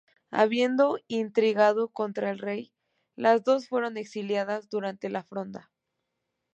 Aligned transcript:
Habiendo 0.31 0.97
intrigado 1.09 1.89
contra 1.89 2.31
el 2.31 2.39
rey 2.39 2.73
las 3.15 3.43
dos 3.43 3.67
fueron 3.67 3.97
exiliadas 3.97 4.67
durante 4.67 5.11
la 5.11 5.21
Fronda. 5.23 5.69